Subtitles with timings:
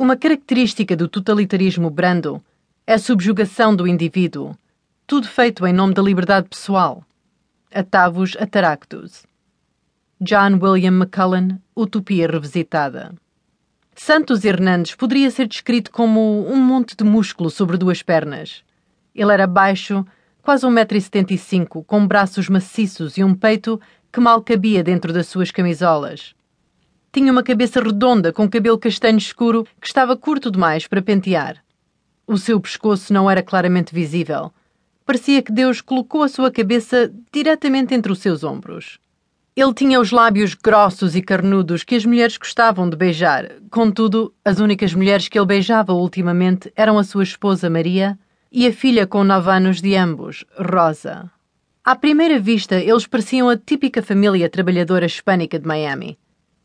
[0.00, 2.42] Uma característica do totalitarismo brando
[2.86, 4.56] é a subjugação do indivíduo,
[5.06, 7.04] tudo feito em nome da liberdade pessoal.
[7.70, 9.26] Atavos Ataractus.
[10.18, 13.12] John William McCullen, Utopia Revisitada.
[13.94, 18.64] Santos Hernandes poderia ser descrito como um monte de músculo sobre duas pernas.
[19.14, 20.02] Ele era baixo,
[20.40, 23.78] quase 1,75m, com braços maciços e um peito
[24.10, 26.34] que mal cabia dentro das suas camisolas.
[27.12, 31.56] Tinha uma cabeça redonda com cabelo castanho escuro que estava curto demais para pentear.
[32.24, 34.52] O seu pescoço não era claramente visível.
[35.04, 39.00] Parecia que Deus colocou a sua cabeça diretamente entre os seus ombros.
[39.56, 43.50] Ele tinha os lábios grossos e carnudos que as mulheres gostavam de beijar.
[43.72, 48.16] Contudo, as únicas mulheres que ele beijava ultimamente eram a sua esposa Maria
[48.52, 51.28] e a filha com nove anos de ambos, Rosa.
[51.84, 56.16] À primeira vista, eles pareciam a típica família trabalhadora hispânica de Miami.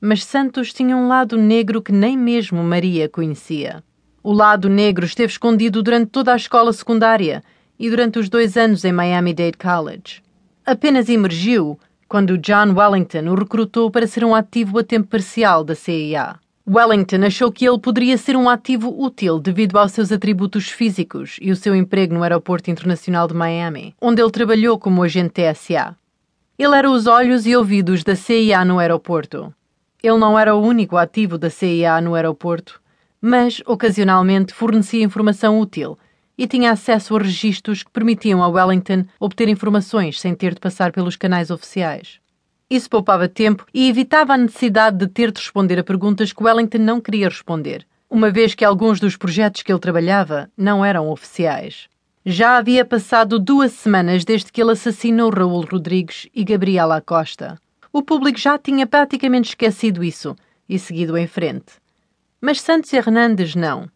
[0.00, 3.82] Mas Santos tinha um lado negro que nem mesmo Maria conhecia.
[4.22, 7.42] O lado negro esteve escondido durante toda a escola secundária
[7.78, 10.22] e durante os dois anos em Miami-Dade College.
[10.64, 15.74] Apenas emergiu quando John Wellington o recrutou para ser um ativo a tempo parcial da
[15.74, 16.36] CIA.
[16.68, 21.50] Wellington achou que ele poderia ser um ativo útil devido aos seus atributos físicos e
[21.50, 25.96] o seu emprego no Aeroporto Internacional de Miami, onde ele trabalhou como agente TSA.
[26.58, 29.54] Ele era os olhos e ouvidos da CIA no aeroporto.
[30.02, 32.80] Ele não era o único ativo da CIA no aeroporto,
[33.20, 35.98] mas ocasionalmente fornecia informação útil
[36.36, 40.92] e tinha acesso a registros que permitiam a Wellington obter informações sem ter de passar
[40.92, 42.20] pelos canais oficiais.
[42.70, 46.78] Isso poupava tempo e evitava a necessidade de ter de responder a perguntas que Wellington
[46.78, 51.88] não queria responder, uma vez que alguns dos projetos que ele trabalhava não eram oficiais.
[52.24, 57.58] Já havia passado duas semanas desde que ele assassinou Raul Rodrigues e Gabriela Costa.
[57.92, 60.36] O público já tinha praticamente esquecido isso
[60.68, 61.72] e seguido em frente.
[62.40, 63.88] Mas Santos Hernandes não.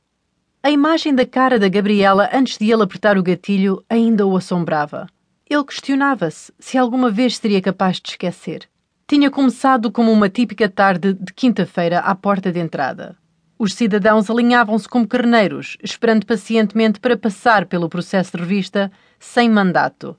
[0.62, 5.06] A imagem da cara da Gabriela antes de ele apertar o gatilho ainda o assombrava.
[5.48, 8.68] Ele questionava-se se alguma vez seria capaz de esquecer.
[9.06, 13.16] Tinha começado como uma típica tarde de quinta-feira à porta de entrada.
[13.58, 20.16] Os cidadãos alinhavam-se como carneiros, esperando pacientemente para passar pelo processo de revista sem mandato.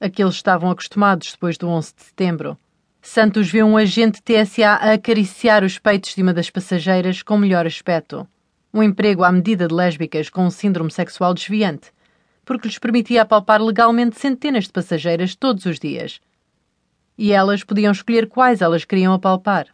[0.00, 2.58] Aqueles estavam acostumados depois do 11 de setembro.
[3.04, 7.66] Santos viu um agente TSA a acariciar os peitos de uma das passageiras com melhor
[7.66, 8.26] aspecto.
[8.72, 11.90] Um emprego à medida de lésbicas com um síndrome sexual desviante,
[12.44, 16.20] porque lhes permitia apalpar legalmente centenas de passageiras todos os dias.
[17.18, 19.66] E elas podiam escolher quais elas queriam apalpar.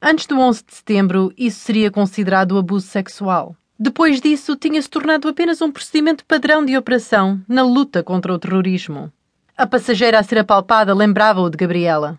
[0.00, 3.54] Antes do 11 de setembro, isso seria considerado abuso sexual.
[3.78, 9.12] Depois disso, tinha-se tornado apenas um procedimento padrão de operação na luta contra o terrorismo.
[9.54, 12.18] A passageira a ser apalpada lembrava-o de Gabriela.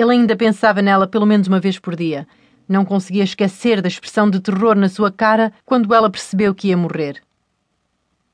[0.00, 2.26] Ele ainda pensava nela pelo menos uma vez por dia.
[2.66, 6.76] Não conseguia esquecer da expressão de terror na sua cara quando ela percebeu que ia
[6.76, 7.22] morrer.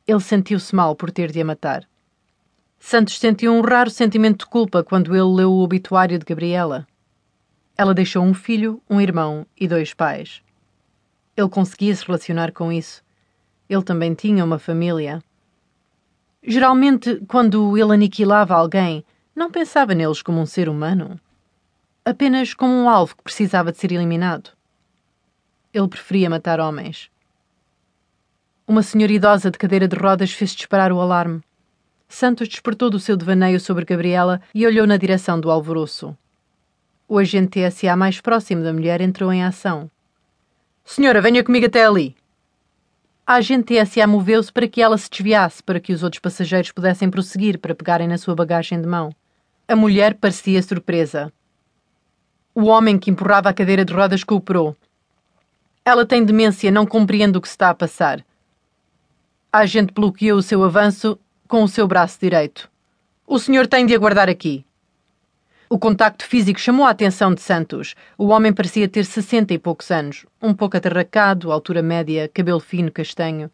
[0.06, 1.82] Ele sentiu-se mal por ter de a matar.
[2.78, 6.86] Santos sentiu um raro sentimento de culpa quando ele leu o obituário de Gabriela.
[7.76, 10.42] Ela deixou um filho, um irmão e dois pais.
[11.36, 13.02] Ele conseguia se relacionar com isso.
[13.68, 15.20] Ele também tinha uma família.
[16.44, 19.04] Geralmente, quando ele aniquilava alguém,
[19.34, 21.20] não pensava neles como um ser humano
[22.06, 24.50] apenas como um alvo que precisava de ser eliminado.
[25.74, 27.10] Ele preferia matar homens.
[28.64, 31.42] Uma senhora idosa de cadeira de rodas fez disparar o alarme.
[32.08, 36.16] Santos despertou do seu devaneio sobre Gabriela e olhou na direção do alvoroço.
[37.08, 39.90] O agente TSA mais próximo da mulher entrou em ação.
[40.84, 42.14] Senhora, venha comigo até ali.
[43.26, 47.10] A agente TSA moveu-se para que ela se desviasse para que os outros passageiros pudessem
[47.10, 49.10] prosseguir para pegarem na sua bagagem de mão.
[49.66, 51.32] A mulher parecia surpresa.
[52.58, 54.74] O homem que empurrava a cadeira de rodas cooperou.
[55.84, 58.24] Ela tem demência, não compreende o que se está a passar.
[59.52, 62.66] A agente bloqueou o seu avanço com o seu braço direito.
[63.26, 64.64] O senhor tem de aguardar aqui.
[65.68, 67.94] O contacto físico chamou a atenção de Santos.
[68.16, 72.90] O homem parecia ter sessenta e poucos anos, um pouco atarracado, altura média, cabelo fino
[72.90, 73.50] castanho,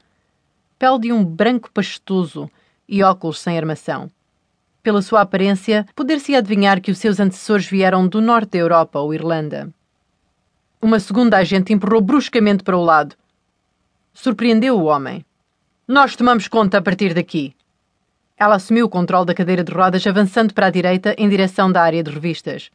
[0.79, 2.49] pele de um branco pastoso
[2.88, 4.09] e óculos sem armação.
[4.82, 9.14] Pela sua aparência, poder-se adivinhar que os seus antecessores vieram do norte da Europa ou
[9.14, 9.73] Irlanda.
[10.81, 13.14] Uma segunda agente empurrou bruscamente para o lado.
[14.12, 15.25] Surpreendeu o homem.
[15.87, 17.55] Nós tomamos conta a partir daqui.
[18.37, 21.81] Ela assumiu o controle da cadeira de rodas, avançando para a direita em direção da
[21.81, 22.69] área de revistas.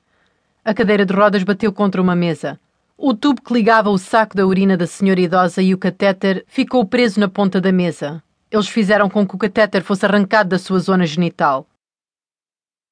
[0.63, 2.57] A cadeira de rodas bateu contra uma mesa.
[2.97, 6.85] O tubo que ligava o saco da urina da senhora idosa e o catéter ficou
[6.85, 8.23] preso na ponta da mesa.
[8.49, 11.67] Eles fizeram com que o catéter fosse arrancado da sua zona genital.